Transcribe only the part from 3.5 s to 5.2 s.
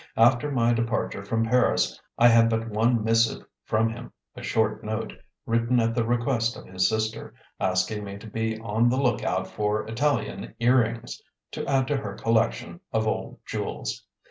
from him, a short note,